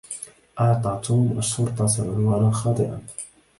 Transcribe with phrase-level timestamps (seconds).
[0.59, 3.01] أعطى توم الشرطة عنوانا خاطئا.